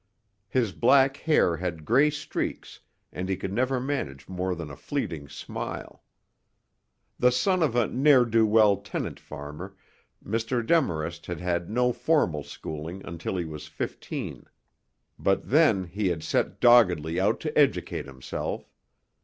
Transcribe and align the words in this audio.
His 0.49 0.71
black 0.71 1.15
hair 1.17 1.57
had 1.57 1.85
gray 1.85 2.09
streaks 2.09 2.79
and 3.13 3.29
he 3.29 3.37
could 3.37 3.53
never 3.53 3.79
manage 3.79 4.27
more 4.27 4.55
than 4.55 4.71
a 4.71 4.75
fleeting 4.75 5.29
smile. 5.29 6.03
The 7.19 7.31
son 7.31 7.61
of 7.61 7.75
a 7.75 7.85
ne'er 7.87 8.25
do 8.25 8.47
well 8.47 8.77
tenant 8.77 9.19
farmer, 9.19 9.75
Mr. 10.25 10.65
Demarest 10.65 11.27
had 11.27 11.39
had 11.39 11.69
no 11.69 11.93
formal 11.93 12.41
schooling 12.41 13.05
until 13.05 13.37
he 13.37 13.45
was 13.45 13.67
fifteen. 13.67 14.45
But 15.19 15.51
then 15.51 15.83
he 15.83 16.07
had 16.07 16.23
set 16.23 16.59
doggedly 16.59 17.19
out 17.19 17.39
to 17.41 17.55
educate 17.55 18.07
himself. 18.07 18.71